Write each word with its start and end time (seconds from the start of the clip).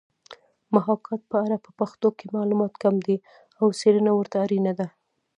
محاکات 0.75 1.21
په 1.31 1.35
اړه 1.43 1.57
په 1.65 1.71
پښتو 1.79 2.07
کې 2.17 2.33
معلومات 2.35 2.73
کم 2.83 2.95
دي 3.05 3.17
او 3.59 3.65
څېړنه 3.79 4.11
ورته 4.15 4.35
اړینه 4.45 4.71
ده 4.79 4.87